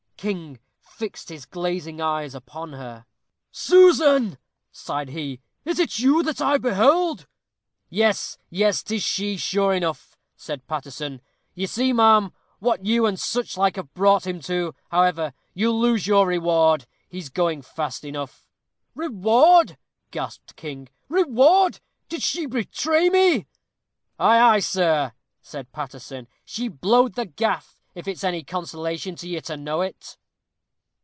King 0.21 0.59
fixed 0.79 1.29
his 1.29 1.47
glazing 1.47 1.99
eyes 1.99 2.35
upon 2.35 2.73
her. 2.73 3.07
"Susan!" 3.51 4.37
sighed 4.71 5.09
he, 5.09 5.41
"is 5.65 5.79
it 5.79 5.97
you 5.97 6.21
that 6.21 6.39
I 6.39 6.59
behold?" 6.59 7.25
"Yes, 7.89 8.37
yes, 8.51 8.83
'tis 8.83 9.01
she, 9.01 9.35
sure 9.35 9.73
enough," 9.73 10.15
said 10.35 10.67
Paterson. 10.67 11.21
"You 11.55 11.65
see, 11.65 11.91
ma'am, 11.91 12.33
what 12.59 12.85
you 12.85 13.07
and 13.07 13.19
such 13.19 13.57
like 13.57 13.77
have 13.77 13.91
brought 13.95 14.27
him 14.27 14.39
to. 14.41 14.75
However, 14.91 15.33
you'll 15.55 15.79
lose 15.79 16.05
your 16.05 16.27
reward; 16.27 16.85
he's 17.09 17.29
going 17.29 17.63
fast 17.63 18.05
enough." 18.05 18.45
"Reward!" 18.93 19.75
gasped 20.11 20.55
King; 20.55 20.89
"reward! 21.09 21.79
Did 22.09 22.21
she 22.21 22.45
betray 22.45 23.09
me?" 23.09 23.47
"Ay, 24.19 24.37
ay, 24.37 24.59
sir," 24.59 25.13
said 25.41 25.71
Paterson, 25.71 26.27
"she 26.45 26.67
blowed 26.67 27.15
the 27.15 27.25
gaff, 27.25 27.79
if 27.93 28.07
it's 28.07 28.23
any 28.23 28.41
consolation 28.41 29.17
to 29.17 29.27
you 29.27 29.41
to 29.41 29.57
know 29.57 29.81
it." 29.81 30.15